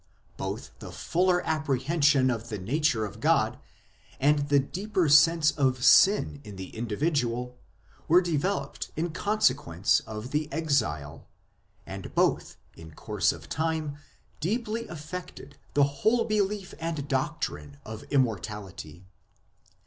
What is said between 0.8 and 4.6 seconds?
fuller apprehension of the nature of God and the